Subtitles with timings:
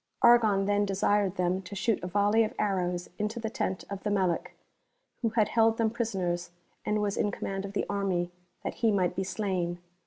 [0.23, 4.09] Argon then desired them to shoot a volley of arrows into the tent of the
[4.09, 4.55] Melic
[5.21, 6.49] who had held them prisoners
[6.83, 8.31] and who was in command of the army,
[8.63, 9.77] that he might be slain.